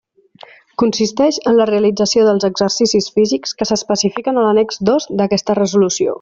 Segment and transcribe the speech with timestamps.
[0.83, 6.09] Consisteix en la realització dels exercicis físics que s'especifiquen a l'annex dos d'aquesta Resolució.